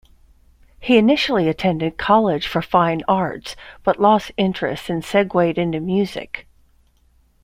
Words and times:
He 0.79 0.97
initially 0.97 1.47
attended 1.47 1.99
college 1.99 2.47
for 2.47 2.63
fine 2.63 3.03
arts, 3.07 3.55
but 3.83 3.99
lost 4.01 4.31
interest 4.35 4.89
and 4.89 5.05
segued 5.05 5.59
into 5.59 5.79
music. 5.79 6.47